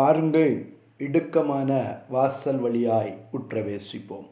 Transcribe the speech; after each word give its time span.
பாருங்கள் 0.00 0.52
இடுக்கமான 0.98 1.70
வாசல் 2.08 2.58
வழியாய் 2.58 3.10
உற்றவேசிப்போம். 3.36 4.28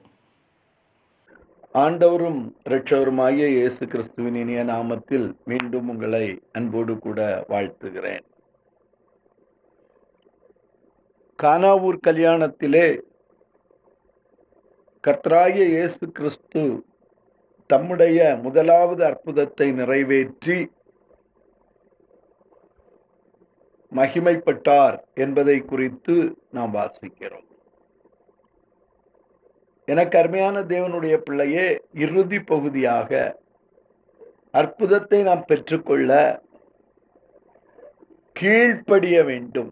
ஆண்டவரும் 1.74 2.38
இரட்சவருமாகிய 2.66 3.46
இயேசு 3.56 3.86
கிறிஸ்துவின் 3.86 4.34
இனிய 4.34 4.60
நாமத்தில் 4.64 5.26
மீண்டும் 5.44 5.88
உங்களை 5.88 6.22
அன்போடு 6.52 6.94
கூட 6.98 7.44
வாழ்த்துகிறேன். 7.48 8.24
கானாவூர் 11.38 12.00
கல்யாணத்திலே 12.06 12.86
கர்த்தராகிய 15.04 15.66
இயேசு 15.66 16.06
கிறிஸ்து 16.12 16.84
தம்முடைய 17.66 18.38
முதலாவது 18.46 19.04
அற்புதத்தை 19.06 19.72
நிறைவேற்றி 19.72 20.58
மகிமைப்பட்டார் 23.94 24.96
என்பதை 25.14 25.58
குறித்து 25.60 26.14
நாம் 26.50 26.74
வாசிக்கிறோம். 26.74 27.46
எனக்கு 29.88 30.18
அருமையான 30.18 30.60
தேவனுடைய 30.60 31.16
பிள்ளையே 31.16 31.66
இறுதி 31.92 32.40
பகுதியாக 32.40 33.40
அற்புதத்தை 34.50 35.22
நாம் 35.22 35.44
பெற்றுக்கொள்ள 35.44 36.42
கீழ்ப்படிய 38.32 39.24
வேண்டும். 39.24 39.70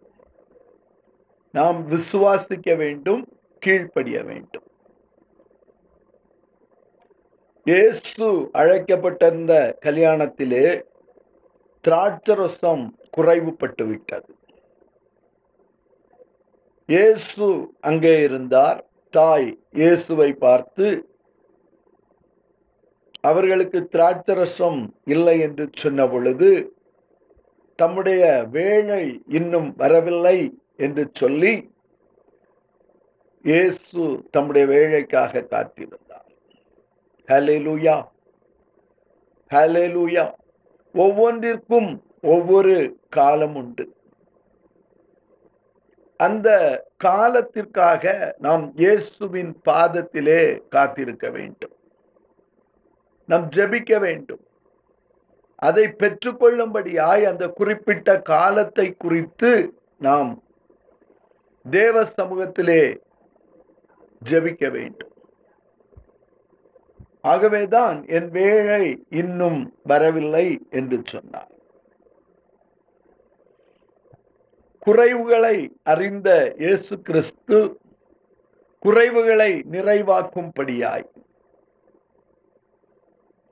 நாம் 1.54 1.78
விசுவாசிக்க 1.90 2.76
வேண்டும் 2.76 3.22
கீழ்ப்படிய 3.58 4.22
வேண்டும். 4.22 4.64
இயேசு 7.66 8.26
அழைக்கப்பட்டிருந்த 8.52 9.52
கல்யாணத்திலே 9.84 10.66
திராட்சரசம் 11.84 12.84
குறைவுபட்டு 13.16 13.84
விட்டது. 13.90 14.30
இயேசு 16.88 17.46
அங்கே 17.88 18.14
இருந்தார். 18.26 18.80
தாய் 19.14 19.48
இயேசுவை 19.80 20.30
பார்த்து 20.46 20.86
அவர்களுக்கு 23.30 23.78
திராட்சரசம் 23.94 24.80
இல்லை 25.14 25.36
என்று 25.46 25.64
சொன்ன 25.82 26.06
பொழுது 26.12 26.50
தம்முடைய 27.78 28.22
வேலை 28.58 29.04
இன்னும் 29.38 29.68
வரவில்லை 29.82 30.38
என்று 30.86 31.04
சொல்லி 31.20 31.52
இயேசு 33.44 34.02
தம்முடைய 34.34 34.64
வேலைக்காக 34.74 35.42
காத்திருந்தார். 35.52 36.30
ஹலேலூயா 37.28 37.96
ஹலேலூயா 39.50 40.24
ஒவ்வொன்றிற்கும் 40.94 41.90
ஒவ்வொரு 42.26 42.76
காலம் 43.08 43.54
உண்டு. 43.54 43.84
அந்த 46.20 46.48
காலத்திற்காக 46.96 48.34
நாம் 48.38 48.72
இயேசுவின் 48.76 49.52
பாதத்திலே 49.68 50.68
காத்திருக்க 50.68 51.30
வேண்டும். 51.30 51.74
நாம் 53.26 53.48
ஜெபிக்க 53.56 54.00
வேண்டும். 54.00 54.44
அதை 55.56 55.84
பெற்றுக்கொள்ளும்படியாய் 55.86 57.24
அந்த 57.24 57.48
குறிப்பிட்ட 57.48 58.20
காலத்தை 58.22 58.86
குறித்து 58.92 59.52
நாம் 59.98 60.42
தேவ 61.70 62.04
சமூகத்திலே 62.16 62.82
ஜெபிக்க 64.30 64.70
வேண்டும். 64.70 65.14
ஆகவேதான் 67.20 68.06
என் 68.06 68.28
வேலை 68.30 68.84
இன்னும் 69.10 69.60
வரவில்லை 69.82 70.46
என்று 70.70 70.98
சொன்னார். 71.04 71.54
குறைவுகளை 74.86 75.56
அறிந்த 75.82 76.54
இயேசு 76.58 76.94
கிறிஸ்து 77.02 77.58
குறைவுகளை 78.82 79.52
நிறைவாக்கும்படியாய். 79.74 81.06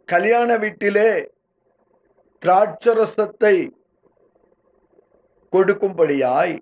கல்யாண 0.09 0.57
வீட்டிலே 0.57 1.09
திராட்சரசத்தை 2.43 3.57
கொடுக்கும்படியாய் 5.53 6.57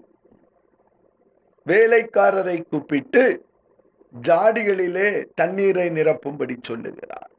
வேலைக்காரரை 1.67 2.59
கூப்பிட்டு 2.71 3.47
ஜாடிகளிலே 4.15 5.09
தண்ணீரை 5.35 5.89
நிரப்பும்படி 5.91 6.57
சொல்லுகிறார். 6.63 7.31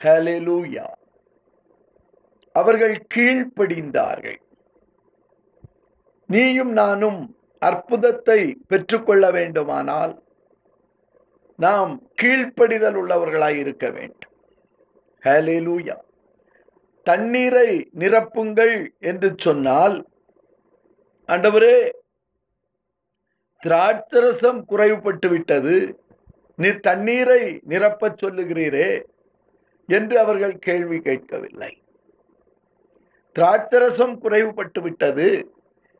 ஹலெலூயா 0.00 0.86
அவர்கள் 2.56 2.94
கீழ்ப்படிந்தார்கள். 3.14 4.40
நீயும் 6.26 6.72
நானும் 6.72 7.20
அற்புதத்தை 7.58 8.40
பெற்றுக்கொள்ள 8.68 9.30
வேண்டுமானால் 9.30 10.12
நாம் 11.56 11.92
கீழ்ப்படிதல் 12.22 12.96
உள்ளவர்களாய் 13.00 13.56
இருக்க 13.56 13.90
வேண்டும். 13.90 14.34
ஹalleluya. 15.24 15.96
தண்ணீரை 17.02 17.68
நிரப்புங்கள் 17.98 18.74
என்று 18.98 19.28
சொன்னால் 19.36 19.96
ஆண்டவரே 21.28 21.76
திராட்சரசம் 23.62 24.60
குறைவுபட்டு 24.68 25.28
விட்டது 25.28 25.76
நீர் 26.56 26.80
தண்ணீரை 26.80 27.42
நிரப்பச் 27.68 28.18
சொல்லுகிறீரே 28.24 28.90
என்று 29.86 30.18
அவர்கள் 30.18 30.58
கேள்வி 30.58 30.98
கேட்கவில்லை. 31.00 31.72
திராட்சரசம் 33.36 34.14
குறைவுபட்டு 34.24 34.80
விட்டது. 34.86 35.28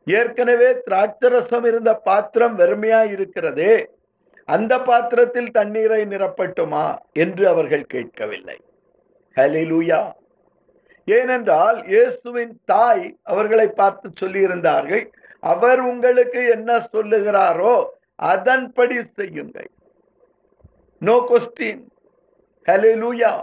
ஏற்கனவே 0.07 0.69
திராட்சரசம் 0.87 1.65
இருந்த 1.69 1.91
பாத்திரம் 2.07 2.55
வெறுமையா 2.59 3.01
இருக்கிறதே. 3.15 3.73
அந்த 4.49 4.73
பாத்திரத்தில் 4.89 5.51
தண்ணீரை 5.57 6.01
நிரப்பட்டுமா 6.13 6.85
என்று 7.23 7.43
அவர்கள் 7.53 7.91
கேட்கவில்லை. 7.93 8.57
ஹலிலூயா 9.37 10.01
ஏனென்றால் 11.07 11.77
இயேசுவின் 11.91 12.53
தாய் 12.71 13.05
அவர்களை 13.31 13.67
பார்த்து 13.81 14.07
சொல்லியிருந்தார்கள் 14.21 15.05
அவர் 15.43 15.81
உங்களுக்கு 15.91 16.41
என்ன 16.55 16.79
சொல்லுகிறாரோ 16.93 17.75
அதன்படி 18.31 18.97
செய்யுங்கள். 19.17 19.69
நோ 21.01 21.15
கொஸ்டின் 21.29 21.83
ஹலிலூயா 22.67 23.33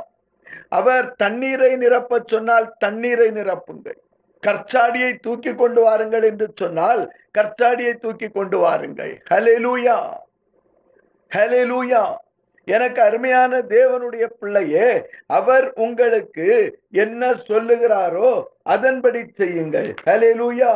அவர் 0.79 1.07
தண்ணீரை 1.23 1.73
நிரப்ப 1.77 2.21
சொன்னால் 2.33 2.67
தண்ணீரை 2.79 3.29
நிரப்புங்கள். 3.39 3.99
கற்சாடியை 4.43 5.11
தூக்கி 5.27 5.53
கொண்டு 5.55 5.81
வாருங்கள் 5.83 6.25
என்று 6.31 6.47
சொன்னால் 6.61 7.03
கற்சாடியை 7.39 7.95
தூக்கி 8.05 8.29
கொண்டு 8.29 8.59
வாருங்கள். 8.65 9.15
ஹலெலூயா 9.33 9.99
ஹலெலூயா 11.33 12.03
எனக்கு 12.69 13.01
அருமையான 13.03 13.53
தேவனுடைய 13.77 14.25
பிள்ளையே 14.41 14.89
அவர் 15.39 15.67
உங்களுக்கு 15.85 16.47
என்ன 17.05 17.33
சொல்லுகிறாரோ 17.49 18.31
அதன்படி 18.75 19.21
செய்யுங்கள். 19.41 19.89
ஹலெலூயா 20.09 20.75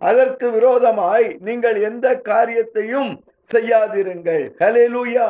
அதற்கு 0.00 0.46
விரோதமாய் 0.50 1.26
நீங்கள் 1.46 1.78
எந்த 1.88 2.06
காரியத்தையும் 2.30 3.10
செய்யாதிருங்கள். 3.50 4.44
ஹலெலூயா 4.62 5.28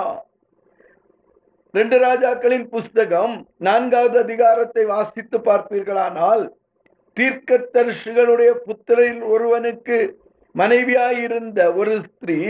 ரெண்டு 1.75 1.99
ராஜாக்களின் 1.99 2.69
புஸ்தகம் 2.69 3.35
நான்காவது 3.59 4.19
அதிகாரத்தை 4.19 4.85
வாசித்து 4.85 5.39
பார்ப்பீர்களானால் 5.39 6.45
தீர்க்க 7.13 7.57
தரிசிகளுடைய 7.73 8.51
புத்திரில் 8.67 9.23
ஒருவனுக்கு 9.23 9.99
மனைவியாயிருந்த 10.55 11.61
ஒரு 11.75 11.95
ஸ்திரீ 12.07 12.41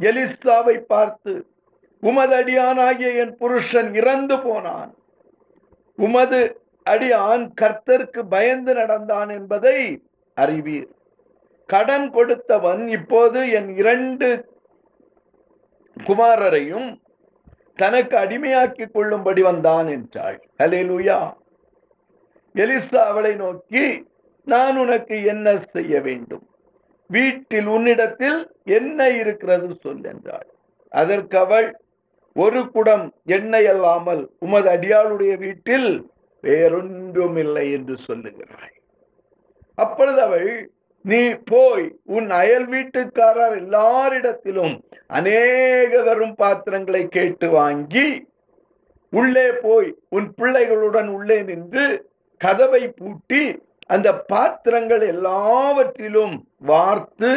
எலிசாவை 0.00 0.76
பார்த்து 0.80 1.34
உமது 2.02 2.34
அடியானாகிய 2.36 3.10
என் 3.14 3.36
புருஷன் 3.36 3.94
இறந்து 3.94 4.36
போனான். 4.40 4.90
உமது 5.98 6.40
அடியான் 6.86 7.44
கர்த்தருக்கு 7.60 8.22
பயந்து 8.28 8.74
நடந்தான் 8.74 9.28
என்பதை 9.28 10.02
அறிவீர். 10.34 10.90
கடன் 11.68 12.10
கொடுத்தவன் 12.10 12.88
இப்போது 12.88 13.50
என் 13.50 13.70
இரண்டு 13.76 14.28
குமாரரையும் 16.08 16.88
தனக்கு 17.78 18.14
அடிமையாக்கி 18.16 18.84
கொள்ளும்படி 18.88 19.42
வந்தான் 19.42 19.88
என்றாள். 19.88 20.38
ஹலேலுயா 20.58 21.18
எலிசா 22.54 23.00
அவளை 23.10 23.32
நோக்கி 23.34 23.84
நான் 24.46 24.76
உனக்கு 24.76 25.16
என்ன 25.24 25.56
செய்ய 25.72 25.94
வேண்டும்? 26.00 26.44
வீட்டில் 27.10 27.66
உன்னிடத்தில் 27.66 28.38
என்ன 28.78 29.08
இருக்கிறது 29.20 29.68
சொல் 29.74 30.04
என்றாள். 30.04 30.48
அதற்கு 30.92 31.36
அவள் 31.38 31.68
ஒரு 32.36 32.60
குடம் 32.68 33.04
எண்ணெய் 33.36 33.66
அல்லாமல் 33.66 34.22
உமது 34.38 34.68
அடியாளுடைய 34.70 35.32
வீட்டில் 35.38 35.90
வேறொன்றும் 36.44 37.36
இல்லை 37.36 37.66
என்று 37.72 37.94
சொல்லுகிறாள் 37.98 38.74
அப்பொழுது 39.78 40.20
அவள் 40.22 40.50
நீ 41.06 41.20
போய் 41.44 41.84
உன் 42.06 42.30
அயல் 42.30 42.68
வீட்டுக்காரர் 42.68 43.54
எல்லாரிடத்திலும் 43.58 44.74
அநேக 45.06 46.02
வரும் 46.02 46.34
பாத்திரங்களை 46.34 47.02
கேட்டு 47.08 47.48
வாங்கி 47.50 48.06
உள்ளே 49.12 49.48
போய் 49.64 49.90
உன் 50.08 50.28
பிள்ளைகளுடன் 50.38 51.08
உள்ளே 51.08 51.38
நின்று 51.42 51.84
கதவை 52.40 52.82
பூட்டி 52.88 53.42
அந்த 53.86 54.08
பாத்திரங்கள் 54.32 55.04
எல்லாவற்றிலும் 55.06 56.34
வார்த்து 56.70 57.30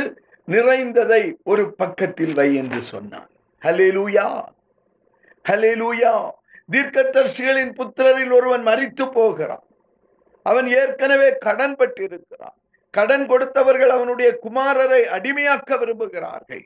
நிறைந்ததை 0.47 1.21
ஒரு 1.43 1.63
பக்கத்தில் 1.73 2.33
வை 2.33 2.55
என்று 2.55 2.81
சொன்னான். 2.83 3.29
ஹலேலூயா 3.61 4.27
ஹலேலூயா 5.45 6.13
தீர்க்கதர்சிகளின் 6.69 7.73
புத்திரரில் 7.73 8.33
ஒருவன் 8.33 8.65
மறித்து 8.67 9.05
போகிறான். 9.11 9.65
அவன் 10.45 10.67
ஏற்கனவே 10.79 11.29
கடன் 11.37 11.75
பட்டிருக்கிறான் 11.75 12.57
கடன் 12.97 13.25
கொடுத்தவர்கள் 13.29 13.91
அவனுடைய 13.97 14.29
குமாரரை 14.43 15.01
அடிமையாக்க 15.17 15.77
விரும்புகிறார்கள். 15.81 16.63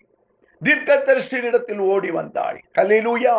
தீர்க்கதர்சியிடத்தில் 0.62 1.82
ஓடி 1.94 2.12
வந்தாள். 2.12 2.60
ஹலேலூயா 2.80 3.38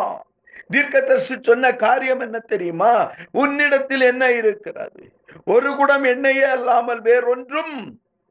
தீர்க்கதரிசி 0.73 1.35
சொன்ன 1.41 1.73
காரியம் 1.75 2.19
என்ன 2.19 2.37
தெரியுமா? 2.39 2.93
உன்னிடத்தில் 3.31 4.01
என்ன 4.01 4.31
இருக்கிறது? 4.31 5.03
ஒரு 5.45 5.75
குடம் 5.75 6.03
எண்ணெயே 6.03 6.45
அல்லாமல் 6.55 7.01
வேறொன்றும் 7.01 7.73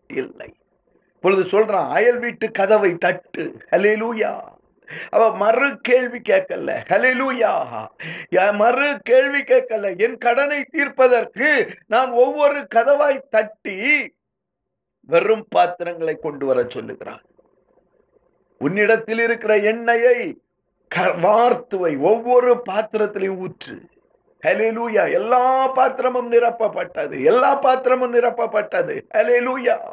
இல்லை. 0.06 0.50
பொழுது 1.20 1.44
சொல்றான் 1.44 1.90
அயல் 1.90 2.18
வீட்டு 2.18 2.50
கதவை 2.50 2.94
தட்டு. 2.94 3.44
ஹலேலூயா 3.70 4.32
அவ 5.10 5.36
மறு 5.36 5.68
கேள்வி 5.80 6.18
கேட்கல. 6.28 6.70
ஹலிலூயா 6.90 8.52
மறு 8.52 8.88
கேள்வி 9.02 9.40
கேட்கல. 9.40 9.84
என் 9.98 10.18
கடனை 10.18 10.64
தீர்ப்பதற்கு 10.64 11.48
நான் 11.86 12.10
ஒவ்வொரு 12.24 12.66
கதவாய் 12.74 13.22
தட்டி 13.30 13.78
வெறும் 15.06 15.46
பாத்திரங்களை 15.48 16.14
கொண்டு 16.14 16.46
வர 16.46 16.64
சொல்லுகிறான் 16.68 17.22
உன்னிடத்தில் 18.58 19.18
இருக்கிற 19.18 19.56
எண்ணெயை 19.56 20.38
வார்த்துவை 20.96 21.98
ஒவ்வொரு 21.98 22.62
பாத்திரத்திலையும் 22.70 23.38
ஊற்று. 23.38 23.80
ஹலெலூயா 24.46 25.12
எல்லா 25.12 25.68
பாத்திரமும் 25.68 26.32
நிரப்பப்பட்டது. 26.32 27.24
எல்லா 27.24 27.54
பாத்திரமும் 27.54 28.14
நிரப்பப்பட்டது. 28.14 29.00
ஹலெலூயா 29.14 29.92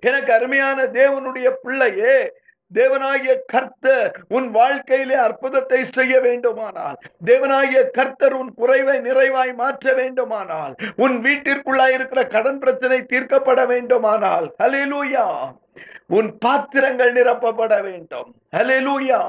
எனக்கு 0.00 0.32
அருமையான 0.32 0.82
தேவனுடைய 0.82 1.50
பிள்ளையே 1.62 2.32
தேவனாகிய 2.72 3.34
கர்த்தர் 3.46 4.14
உன் 4.28 4.48
வாழ்க்கையிலே 4.50 5.14
அற்புதத்தை 5.14 5.84
செய்ய 5.84 6.20
வேண்டுமானால் 6.20 6.96
தேவனாகிய 7.24 7.82
கர்த்தர் 7.90 8.32
உன் 8.32 8.54
குறைவை 8.54 8.96
நிறைவாய் 9.00 9.54
மாற்ற 9.54 9.92
வேண்டுமானால் 9.92 10.74
உன் 10.96 11.16
வீட்டிற்குள்ளாய் 11.24 11.92
இருக்கிற 11.92 12.24
கடன் 12.26 12.58
பிரச்சனை 12.58 13.00
தீர்க்கப்பட 13.02 13.66
வேண்டுமானால் 13.66 14.48
ஹலேலூயா 14.62 15.26
உன் 16.08 16.28
பாத்திரங்கள் 16.38 17.12
நிரப்பப்பட 17.12 17.74
வேண்டும். 17.82 18.28
ஹலெலூயா 18.56 19.20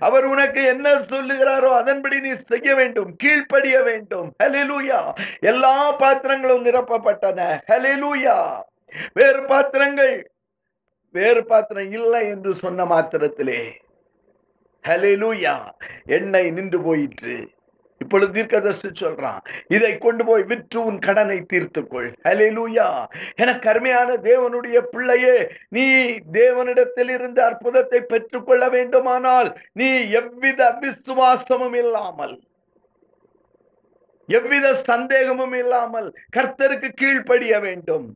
அவர் 0.00 0.24
உனக்கு 0.24 0.64
என்ன 0.64 0.94
சொல்லுகிறாரோ 1.10 1.70
அதன்படி 1.70 2.20
நீ 2.20 2.32
செய்ய 2.32 2.74
வேண்டும் 2.74 3.10
கீழ்ப்படிய 3.16 3.82
வேண்டும். 3.82 4.28
ஹலெலூயா 4.42 5.00
எல்லா 5.40 5.74
பாத்திரங்களும் 5.92 6.64
நிரப்பப்பட்டன. 6.64 7.40
ஹலெலூயா 7.68 8.36
வேறு 9.12 9.42
பாத்திரங்கள் 9.42 10.14
வேறு 11.14 11.42
பாத்திரம் 11.50 11.90
இல்லை 11.98 12.22
என்று 12.34 12.52
சொன்ன 12.62 12.84
மாத்திரத்திலே. 12.84 13.60
ஹலெலூயா 14.84 15.56
எண்ணெய் 16.16 16.50
நின்று 16.50 16.78
போயிற்று. 16.86 17.36
இப்பொழுது 18.00 18.32
தீர்க்கதர்சி 18.36 18.88
சொல்றான் 19.00 19.42
இதை 19.68 19.90
கொண்டு 19.98 20.22
போய் 20.24 20.42
விற்று 20.42 20.78
உன் 20.88 20.98
கடனை 20.98 21.36
தீர்த்துக்கொள். 21.52 22.08
ஹலெலூயா 22.28 22.86
எனக்கு 23.42 23.68
அருமையான 23.72 24.16
தேவனுடைய 24.28 24.78
பிள்ளையே 24.94 25.36
நீ 25.68 25.84
தேவனிடத்தில் 26.38 27.12
இருந்து 27.16 27.40
அற்புதத்தை 27.42 28.00
பெற்றுக்கொள்ள 28.12 28.64
வேண்டுமானால் 28.68 29.50
நீ 29.72 29.88
எவ்வித 30.20 30.70
விசுவாசமும் 30.82 31.78
இல்லாமல் 31.82 32.36
எவ்வித 34.28 34.66
சந்தேகமும் 34.90 35.56
இல்லாமல் 35.62 36.10
கர்த்தருக்கு 36.36 36.90
கீழ்ப்படிய 37.00 37.54
வேண்டும். 37.60 38.06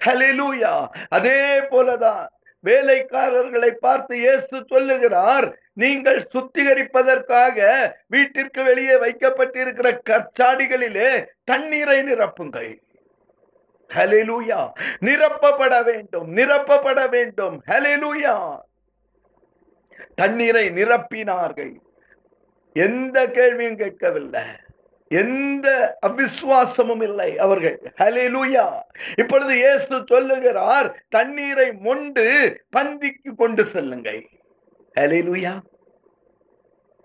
ஹலெலூயா 0.00 0.72
அதே 1.08 1.38
போலதான் 1.70 2.24
வேலைக்காரர்களை 2.68 3.70
பார்த்து 3.86 4.14
இயேசு 4.16 4.56
சொல்லுகிறார் 4.72 5.46
நீங்கள் 5.82 6.20
சுத்திகரிப்பதற்காக 6.34 7.58
வீட்டிற்கு 8.06 8.60
வெளியே 8.68 8.96
வைக்கப்பட்டிருக்கிற 9.04 9.88
கற்சாடிகளிலே 10.10 11.10
தண்ணீரை 11.44 11.98
நிரப்புங்கள். 12.02 12.72
ஹலிலூயா 13.90 14.60
நிரப்பப்பட 15.06 15.74
வேண்டும் 15.88 16.28
நிரப்பப்பட 16.36 17.00
வேண்டும். 17.16 17.56
ஹலிலூயா 17.66 18.36
தண்ணீரை 20.20 20.64
நிரப்பினார்கள். 20.78 21.74
எந்த 22.76 23.18
கேள்வியும் 23.36 23.76
கேட்கவில்லை. 23.76 24.44
எந்த 25.10 25.98
அவிசுவாசமும் 26.06 27.02
இல்லை 27.02 27.38
அவர்கள். 27.38 27.76
ஹலிலூயா 28.00 28.64
இப்பொழுது 29.16 29.52
இயேசு 29.54 29.96
சொல்லுகிறார் 30.04 30.88
தண்ணீரை 31.08 31.68
மொண்டு 31.86 32.24
பந்திக்கு 32.76 33.30
கொண்டு 33.36 33.64
செல்லுங்கள். 33.66 34.22
ஹலேலூயா 35.00 35.52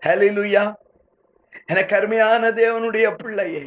ஹலேலூயா 0.03 0.63
எனக்கு 1.65 1.95
அருமையான 1.95 2.51
தேவனுடைய 2.51 3.07
பிள்ளையே 3.21 3.63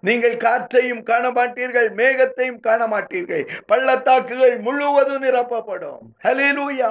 நீங்கள் 0.00 0.36
காற்றையும் 0.36 1.02
காண 1.02 1.30
மாட்டீர்கள் 1.30 1.88
மேகத்தையும் 2.00 2.60
காண 2.60 2.80
மாட்டீர்கள் 2.86 3.44
பள்ளத்தாக்குகள் 3.66 4.56
முழுவதும் 4.66 5.22
நிரப்பப்படும். 5.22 6.02
ஹலிலூயா 6.24 6.90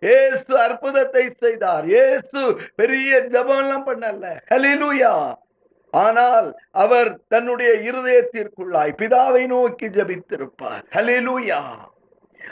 ஏசு 0.00 0.52
அற்புதத்தை 0.58 1.24
செய்தார். 1.42 1.88
ஏசு 1.88 2.42
பெரிய 2.74 3.18
ஜபம் 3.34 3.60
எல்லாம் 3.64 3.86
பண்ணல. 3.88 4.26
ஹலிலூயா 4.52 5.12
ஆனால் 6.04 6.48
அவர் 6.84 7.10
தன்னுடைய 7.32 7.72
இருதயத்திற்குள்ளாய் 7.88 8.92
பிதாவை 9.00 9.42
நோக்கி 9.52 9.88
ஜபித்திருப்பார். 9.96 10.84
ஹலிலூயா 10.96 11.60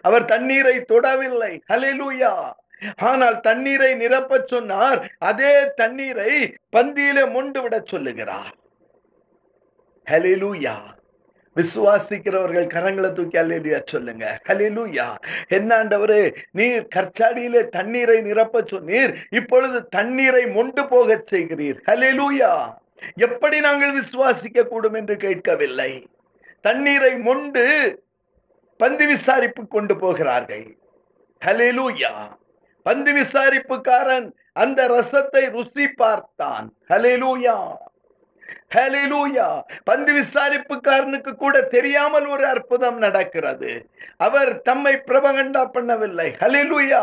அவர் 0.09 0.25
தண்ணீரை 0.33 0.77
தொடவில்லை. 0.93 1.53
ஹலிலூயா 1.73 2.33
ஆனால் 3.09 3.37
தண்ணீரை 3.47 3.91
நிரப்ப 4.03 4.41
சொன்னார். 4.53 5.01
அதே 5.31 5.55
தண்ணீரை 5.81 6.33
பந்தியிலே 6.77 7.25
மொண்டு 7.37 7.59
விட 7.63 7.75
சொல்லுகிறார். 7.93 8.55
ஹலிலூயா 10.07 10.77
விசுவாசிக்கிறவர்கள் 11.57 12.73
கரங்களை 12.75 13.11
தூக்கி 13.17 13.39
அலேலியா 13.43 13.81
சொல்லுங்க. 13.93 14.25
ஹலிலூயா 14.49 15.07
என்னாண்டவரு 15.57 16.21
நீர் 16.59 16.89
கற்சாடியிலே 16.97 17.63
தண்ணீரை 17.77 18.17
நிரப்ப 18.29 18.63
சொன்னீர். 18.73 19.13
இப்பொழுது 19.39 19.81
தண்ணீரை 19.97 20.45
மொண்டு 20.57 20.85
போக 20.95 21.19
செய்கிறீர். 21.33 21.79
ஹலிலூயா 21.91 22.53
எப்படி 23.27 23.61
நாங்கள் 23.61 23.97
விசுவாசிக்க 24.01 24.67
கூடும் 24.69 24.95
என்று 24.95 25.17
கேட்கவில்லை. 25.17 25.93
தண்ணீரை 26.65 27.13
மொண்டு 27.19 27.65
பந்து 28.81 29.05
விசாரிப்பு 29.07 29.63
கொண்டு 29.69 29.95
போகிறார்கள். 29.97 30.67
ஹலிலூயா 31.43 32.13
பந்து 32.87 33.11
விசாரிப்புக்காரன் 33.13 34.27
அந்த 34.53 34.81
ரசத்தை 34.89 35.43
ருசி 35.51 35.87
பார்த்தான். 35.89 36.67
ஹலிலூயா 36.91 37.57
ஹலிலூயா 38.75 39.47
பந்து 39.85 40.13
விசாரிப்புக்காரனுக்கு 40.13 41.33
கூட 41.35 41.57
தெரியாமல் 41.75 42.27
ஒரு 42.27 42.45
அற்புதம் 42.47 42.99
நடக்கிறது. 42.99 43.71
அவர் 44.17 44.51
தம்மை 44.63 44.95
பிரபகண்டா 45.09 45.63
பண்ணவில்லை. 45.77 46.29
ஹலிலூயா 46.43 47.03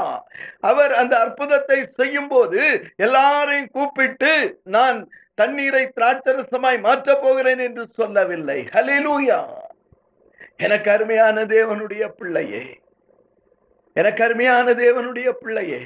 அவர் 0.59 0.93
அந்த 0.93 1.13
அற்புதத்தை 1.19 1.79
செய்யும் 1.99 2.27
போது 2.27 2.61
எல்லாரையும் 2.95 3.71
கூப்பிட்டு 3.71 4.33
நான் 4.77 4.99
தண்ணீரை 5.33 5.91
திராட்சரசமாய் 5.95 6.79
மாற்றப் 6.79 7.21
போகிறேன் 7.21 7.59
என்று 7.59 7.87
சொல்லவில்லை. 7.87 8.67
ஹலிலூயா 8.73 9.45
எனக்கு 10.57 10.91
அருமையான 10.91 11.45
தேவனுடைய 11.45 12.07
பிள்ளையே. 12.07 12.79
எனக்கு 13.93 14.23
அருமையான 14.23 14.73
தேவனுடைய 14.73 15.29
பிள்ளையே. 15.31 15.81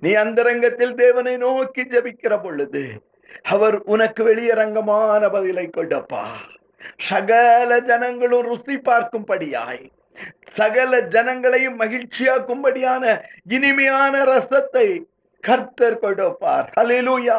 நீ 0.00 0.12
அந்தரங்கத்தில் 0.12 0.94
தேவனை 0.94 1.36
நோக்கி 1.36 1.82
ஜபிக்கிற 1.82 2.42
பொழுது 2.42 3.02
அவர் 3.42 3.76
உனக்கு 3.78 4.24
வெளியரங்கமான 4.28 5.30
பதிலை 5.30 5.70
கொடுப்பா. 5.76 6.24
சகல 6.96 7.80
ஜனங்களும் 7.80 8.46
ருசி 8.46 8.76
பார்க்கும்படியாய் 8.76 9.90
சகல 10.42 11.00
ஜனங்களையும் 11.00 11.78
மகிழ்ச்சியாக்கும்படியான 11.78 13.22
இனிமையான 13.48 14.24
ரசத்தை 14.24 15.02
கர்த்தர் 15.40 15.98
கொடுப்பார். 15.98 16.66
ஹலிலூயா 16.78 17.38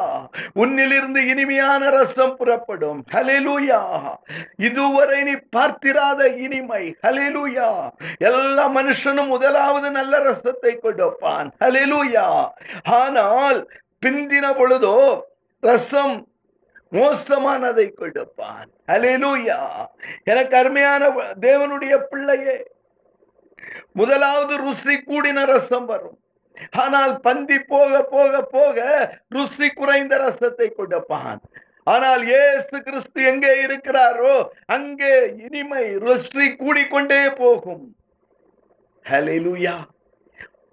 உன்னிலிருந்து 0.55 1.22
இனிமையான 1.31 1.89
ரசம் 1.89 2.36
புறப்படும். 2.36 3.00
ஹலிலூயா 3.13 3.81
இதுவரை 4.58 5.20
நீ 5.24 5.36
பார்த்திராத 5.55 6.29
இனிமை. 6.46 6.84
ஹலிலூயா 7.08 7.70
எல்லா 8.17 8.65
மனுஷனும் 8.79 9.31
முதலாவது 9.36 9.91
நல்ல 9.91 10.20
ரசத்தை 10.29 10.74
கொடுப்பான். 10.79 11.50
ஹலிலூயா 11.60 12.27
ஆனால் 13.01 13.62
பிந்தின 14.05 14.46
பொழுதோ 14.60 14.98
ரசம் 15.60 16.15
மோசமானதை 16.91 17.86
கொடுப்பான். 17.93 18.70
அலேலூயா 18.88 19.60
எனக்கு 20.24 20.58
அருமையான 20.58 21.10
தேவனுடைய 21.39 21.93
பிள்ளையே 22.10 22.55
முதலாவது 23.93 24.58
ருசி 24.58 24.96
கூடின 25.10 25.46
ரசம் 25.46 25.86
வரும். 25.86 26.17
ஆனால் 26.72 27.20
பந்தி 27.20 27.60
போக 27.60 28.03
போக 28.03 28.41
போக 28.41 28.77
ருசி 29.29 29.70
குறைந்த 29.70 30.17
ரசத்தை 30.17 30.67
கொடுப்பான். 30.70 31.41
ஆனால் 31.84 32.24
ஏசு 32.27 32.81
கிறிஸ்து 32.81 33.24
எங்கே 33.24 33.53
இருக்கிறாரோ 33.65 34.36
அங்கே 34.65 35.13
இனிமை 35.46 35.86
ருசி 36.05 36.48
கூடிக்கொண்டே 36.55 37.24
போகும். 37.41 37.86
ஹalleluya. 39.05 39.75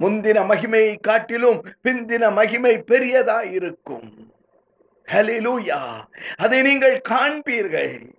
முந்தின 0.03 0.39
மகிமையை 0.51 0.97
காட்டிலும் 1.01 1.61
பிந்தின 1.85 2.25
மகிமை 2.33 2.75
பெரியதா 2.91 3.39
இருக்கும் 3.53 4.11
அதை 6.37 6.57
நீங்கள் 6.63 6.97
காண்பீர்கள். 7.09 8.18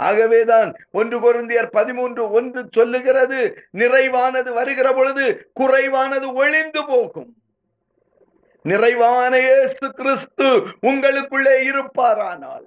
ஆகவேதான் 0.00 0.70
ஒன்று 0.90 1.18
குருந்தியர் 1.18 1.70
பதிமூன்று 1.70 2.30
ஒன்று 2.30 2.62
சொல்லுகிறது 2.76 3.40
நிறைவானது 3.72 4.52
வருகிற 4.52 4.92
பொழுது 4.92 5.26
குறைவானது 5.52 6.34
ஒளிந்து 6.34 6.82
போகும். 6.84 7.30
நிறைவான 8.64 9.36
இயேசு 9.38 9.86
கிறிஸ்து 9.92 10.48
உங்களுக்குள்ளே 10.82 11.54
இருப்பாரானால் 11.60 12.64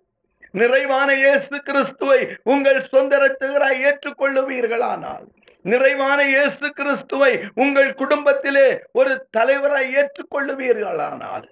நிறைவான 0.53 1.09
இயேசு 1.15 1.55
கிறிஸ்துவை 1.61 2.19
உங்கள் 2.43 2.79
சொந்த 2.81 3.17
ரட்சகராய் 3.17 3.81
ஏற்றுக்கொள்ளுவீர்களானால் 3.81 5.25
நிறைவான 5.65 6.19
இயேசு 6.23 6.67
கிறிஸ்துவை 6.73 7.31
உங்கள் 7.55 7.91
குடும்பத்திலே 7.93 8.67
ஒரு 8.91 9.13
தலைவராய் 9.37 9.89
ஏற்றுக்கொள்ளுவீர்களானால் 9.95 11.45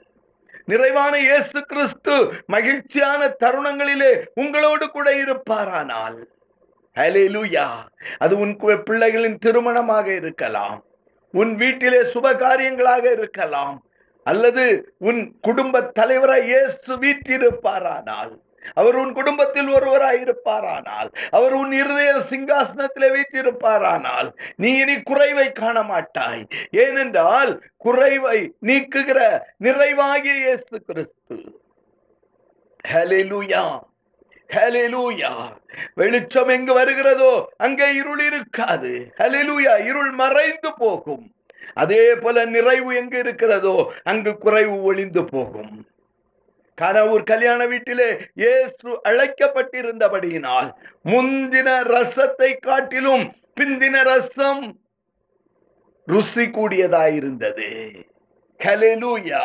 நிறைவான 0.72 1.14
இயேசு 1.20 1.60
கிறிஸ்து 1.66 2.16
மகிழ்ச்சியான 2.46 3.28
தருணங்களிலே 3.44 4.12
உங்களோடு 4.34 4.86
கூட 4.90 5.08
இருப்பாரானால். 5.24 6.18
ஹalleluya 6.96 7.66
அது 8.18 8.34
உன் 8.40 8.54
பிள்ளைகளின் 8.60 9.38
திருமணமாக 9.46 10.08
இருக்கலாம். 10.16 10.80
உன் 11.34 11.56
வீட்டிலே 11.56 12.02
சுப 12.14 12.34
காரியங்களாக 12.44 13.06
இருக்கலாம். 13.12 13.78
அல்லது 14.24 14.64
உன் 15.10 15.22
குடும்ப 15.42 15.82
தலைவராக 16.00 16.48
இயேசு 16.52 16.98
வீட்டிருப்பாரானால் 16.98 18.34
அவர் 18.74 18.96
உன் 18.96 19.14
குடும்பத்தில் 19.14 19.70
ஒருவராய் 19.70 20.22
இருப்பாரானால் 20.22 21.10
அவர் 21.30 21.54
உன் 21.54 21.72
இருதய 21.72 22.12
சிங்காசனத்திலே 22.30 23.10
வைத்திருப்பாரானால் 23.16 24.30
நீ 24.56 24.78
இனி 24.80 25.02
குறைவை 25.02 25.52
காண 25.52 25.84
மாட்டாய் 25.84 26.44
ஏனென்றால் 26.72 27.62
குறைவை 27.78 28.54
நீக்குகிற 28.66 29.20
நிறைவாகிய 29.64 30.36
இயேசு 30.36 30.82
கிறிஸ்து 30.82 31.38
வெளிச்சம் 35.96 36.48
எங்கு 36.48 36.74
வருகிறதோ 36.74 37.48
அங்கே 37.58 37.94
இருள் 37.94 38.20
இருக்காது. 38.20 38.92
ஹalleluya 39.18 39.74
இருள் 39.86 40.12
மறைந்து 40.12 40.74
போகும். 40.78 41.36
அதே 41.74 42.16
போல 42.16 42.46
நிறைவு 42.46 42.96
எங்கு 42.96 43.20
இருக்கிறதோ 43.20 43.94
அங்கு 44.04 44.38
குறைவு 44.38 44.82
ஒளிந்து 44.82 45.26
போகும். 45.26 45.74
கனவூர் 46.78 47.30
கல்யாண 47.32 47.62
வீட்டிலே 47.72 48.10
இயேசு 48.42 48.90
அழைக்கப்பட்டிருந்தபடியினால் 49.10 50.68
முந்தின 51.12 51.70
ரசத்தை 51.94 52.52
காட்டிலும் 52.68 53.26
பிந்தின 53.60 53.96
ரசம் 54.12 54.66
ருசி 56.08 56.46
கூடியதாயிருந்தது. 56.58 57.70
கலெலூயா 58.60 59.42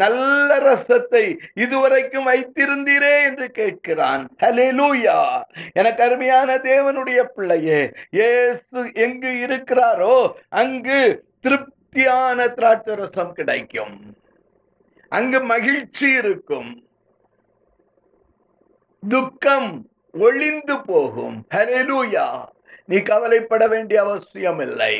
நல்ல 0.00 0.58
ரசத்தை 0.66 1.24
இதுவரைக்கும் 1.64 2.28
வைத்திருந்தீரே 2.30 3.14
என்று 3.28 3.46
கேட்கிறான். 3.58 4.22
ஹலெலூயா 4.42 5.18
எனக்கு 5.80 6.02
அருமையான 6.06 6.56
தேவனுடைய 6.70 7.22
பிள்ளையே 7.34 7.80
இயேசு 8.18 8.78
எங்கு 9.06 9.32
இருக்கிறாரோ 9.46 10.16
அங்கு 10.62 11.00
திருப்தியான 11.44 12.48
திராட்ச 12.56 12.96
ரசம் 13.02 13.36
கிடைக்கும். 13.40 13.96
அங்கு 15.12 15.38
மகிழ்ச்சி 15.52 16.08
இருக்கும். 16.20 16.70
துக்கம் 19.02 19.70
ஒளிந்து 20.14 20.76
போகும். 20.80 21.36
ஹalleluya 21.54 22.26
நீ 22.84 22.98
கவலைப்பட 23.00 23.68
வேண்டிய 23.68 24.00
அவசியம் 24.00 24.60
இல்லை 24.60 24.94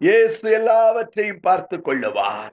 இயேசு 0.00 0.50
எல்லாவற்றையும் 0.50 1.40
பார்த்து 1.40 1.76
கொள்ளுவார். 1.76 2.52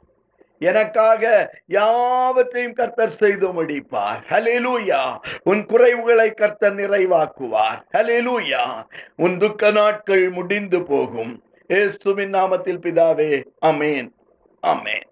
எனக்காக 0.61 1.23
யாவற்றையும் 1.67 2.73
கர்த்தர் 2.73 3.17
செய்து 3.21 3.47
முடிப்பார். 3.57 4.21
ஹalleluya 4.29 5.01
உன் 5.43 5.61
குறைவுகளை 5.65 6.29
கர்த்தர் 6.33 6.75
நிறைவாக்குவார். 6.75 7.79
ஹalleluya 7.93 8.63
உன் 9.15 9.37
துக்க 9.37 9.71
நாட்கள் 9.71 10.25
முடிந்து 10.29 10.81
போகும். 10.83 11.33
இயேசுவின் 11.67 12.33
நாமத்தில் 12.33 12.83
பிதாவே 12.85 13.31
அமேன் 13.65 14.09
அமேன் 14.63 15.07